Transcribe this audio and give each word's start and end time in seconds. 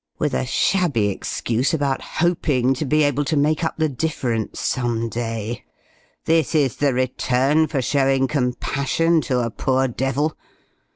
with 0.17 0.33
a 0.33 0.47
shabby 0.47 1.09
excuse 1.09 1.75
about 1.75 2.01
hoping 2.01 2.73
to 2.73 2.85
be 2.85 3.03
able 3.03 3.23
to 3.23 3.37
make 3.37 3.63
up 3.63 3.77
the 3.77 3.87
difference 3.87 4.59
some 4.59 5.07
day: 5.09 5.63
this 6.25 6.55
is 6.55 6.77
the 6.77 6.91
return 6.91 7.67
for 7.67 7.83
showing 7.83 8.27
compassion 8.27 9.21
to 9.21 9.37
a 9.41 9.51
poor 9.51 9.87
devil! 9.87 10.35